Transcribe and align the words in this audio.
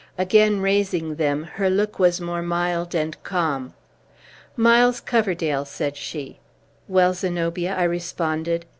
Again 0.17 0.61
raising 0.61 1.17
them, 1.17 1.43
her 1.43 1.69
look 1.69 1.99
was 1.99 2.19
more 2.19 2.41
mild 2.41 2.95
and 2.95 3.21
calm. 3.21 3.75
"Miles 4.55 4.99
Coverdale!" 4.99 5.63
said 5.63 5.95
she. 5.95 6.39
"Well, 6.87 7.13
Zenobia," 7.13 7.75
I 7.77 7.83
responded. 7.83 8.65